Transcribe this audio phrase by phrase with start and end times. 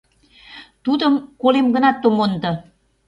[0.83, 2.51] Тудым колем гынат, ом мондо.